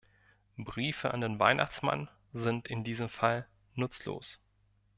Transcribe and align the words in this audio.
Briefe 0.57 1.13
an 1.13 1.21
den 1.21 1.37
Weihnachtsmann 1.39 2.09
sind 2.33 2.67
in 2.67 2.83
diesem 2.83 3.07
Fall 3.07 3.47
nutzlos. 3.75 4.41